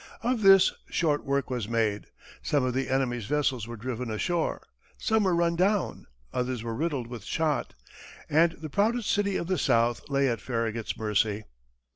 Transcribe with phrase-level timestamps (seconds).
[0.23, 2.07] Of this, short work was made.
[2.41, 4.63] Some of the enemy's vessels were driven ashore,
[4.97, 7.75] some were run down, others were riddled with shot
[8.27, 11.43] and the proudest city of the South lay at Farragut's mercy.